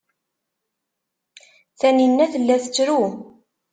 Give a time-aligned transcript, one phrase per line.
[1.79, 3.01] Taninna tella tettru.